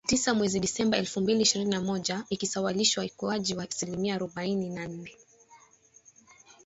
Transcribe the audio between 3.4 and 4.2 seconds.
wa asilimia